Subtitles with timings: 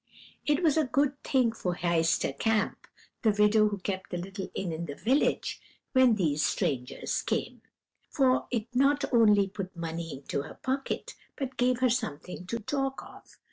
[0.47, 2.87] It was a good thing for Heister Kamp,
[3.21, 7.61] the widow who kept the little inn in the village, when these strangers came,
[8.09, 13.03] for it not only put money into her pocket, but gave her something to talk
[13.03, 13.37] of.